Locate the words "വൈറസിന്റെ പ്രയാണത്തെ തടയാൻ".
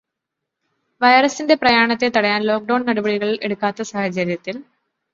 1.01-2.41